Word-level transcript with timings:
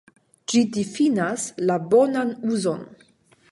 Ĝi 0.53 0.61
difinas 0.77 1.45
la 1.71 1.77
"bonan 1.93 2.35
uzon". 2.55 2.85